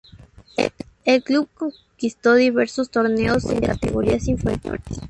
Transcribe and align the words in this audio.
El 1.05 1.21
club 1.21 1.47
conquistó 1.53 2.33
diversos 2.33 2.89
torneos 2.89 3.45
en 3.45 3.59
categorías 3.61 4.27
inferiores. 4.27 4.97